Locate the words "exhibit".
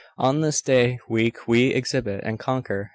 1.75-2.21